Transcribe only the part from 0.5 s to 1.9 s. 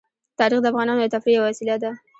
د افغانانو د تفریح یوه وسیله